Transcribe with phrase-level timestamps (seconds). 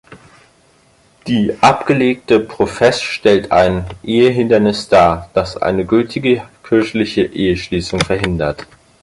[1.27, 8.65] Die abgelegte Profess stellt ein Ehehindernis dar, das eine gültige kirchliche Eheschließung verhindert.